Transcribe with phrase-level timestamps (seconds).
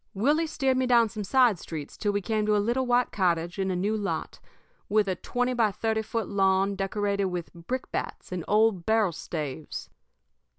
[0.15, 3.59] "Willie steered me down some side streets till we came to a little white cottage
[3.59, 4.39] in a new lot
[4.89, 9.91] with a twenty by thirty foot lawn decorated with brickbats and old barrel staves.